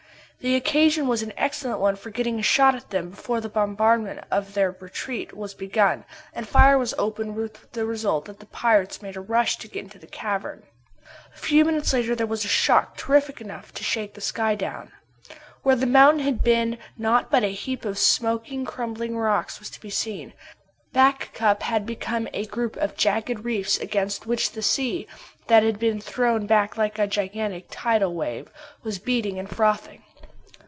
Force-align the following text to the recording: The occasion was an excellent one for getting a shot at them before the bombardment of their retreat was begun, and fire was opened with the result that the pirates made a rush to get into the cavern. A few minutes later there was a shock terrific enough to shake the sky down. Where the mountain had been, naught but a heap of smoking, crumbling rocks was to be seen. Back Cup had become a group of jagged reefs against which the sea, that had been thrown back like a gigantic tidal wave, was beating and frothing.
The 0.43 0.55
occasion 0.55 1.05
was 1.05 1.21
an 1.21 1.33
excellent 1.37 1.79
one 1.79 1.95
for 1.95 2.09
getting 2.09 2.39
a 2.39 2.41
shot 2.41 2.73
at 2.73 2.89
them 2.89 3.11
before 3.11 3.39
the 3.41 3.47
bombardment 3.47 4.21
of 4.31 4.55
their 4.55 4.71
retreat 4.71 5.37
was 5.37 5.53
begun, 5.53 6.03
and 6.33 6.47
fire 6.47 6.79
was 6.79 6.95
opened 6.97 7.35
with 7.35 7.71
the 7.73 7.85
result 7.85 8.25
that 8.25 8.39
the 8.39 8.47
pirates 8.47 9.03
made 9.03 9.15
a 9.15 9.21
rush 9.21 9.57
to 9.57 9.67
get 9.67 9.83
into 9.83 9.99
the 9.99 10.07
cavern. 10.07 10.63
A 11.35 11.37
few 11.37 11.63
minutes 11.63 11.93
later 11.93 12.15
there 12.15 12.25
was 12.25 12.43
a 12.43 12.47
shock 12.47 12.97
terrific 12.97 13.39
enough 13.39 13.71
to 13.75 13.83
shake 13.83 14.15
the 14.15 14.19
sky 14.19 14.55
down. 14.55 14.91
Where 15.61 15.75
the 15.75 15.85
mountain 15.85 16.21
had 16.23 16.41
been, 16.43 16.79
naught 16.97 17.29
but 17.29 17.43
a 17.43 17.53
heap 17.53 17.85
of 17.85 17.99
smoking, 17.99 18.65
crumbling 18.65 19.15
rocks 19.15 19.59
was 19.59 19.69
to 19.69 19.79
be 19.79 19.91
seen. 19.91 20.33
Back 20.91 21.35
Cup 21.35 21.61
had 21.61 21.85
become 21.85 22.27
a 22.33 22.47
group 22.47 22.75
of 22.77 22.97
jagged 22.97 23.45
reefs 23.45 23.77
against 23.77 24.25
which 24.25 24.53
the 24.53 24.63
sea, 24.63 25.05
that 25.45 25.61
had 25.61 25.77
been 25.77 26.01
thrown 26.01 26.47
back 26.47 26.77
like 26.77 26.97
a 26.97 27.05
gigantic 27.05 27.67
tidal 27.69 28.15
wave, 28.15 28.51
was 28.81 28.97
beating 28.97 29.37
and 29.37 29.47
frothing. 29.47 30.01